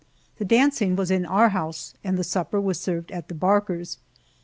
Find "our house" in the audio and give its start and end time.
1.27-1.93